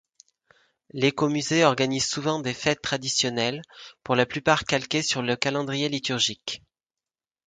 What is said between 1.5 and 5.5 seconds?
organise souvent des fêtes traditionnelles, pour la plupart calquées sur le